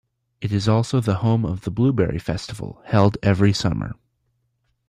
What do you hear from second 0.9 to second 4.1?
the home of the blueberry festival held every summer.